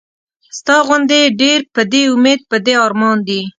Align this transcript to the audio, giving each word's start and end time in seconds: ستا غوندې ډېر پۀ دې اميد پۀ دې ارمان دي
ستا 0.57 0.75
غوندې 0.87 1.21
ډېر 1.41 1.59
پۀ 1.73 1.81
دې 1.91 2.01
اميد 2.13 2.39
پۀ 2.49 2.57
دې 2.65 2.73
ارمان 2.85 3.17
دي 3.27 3.41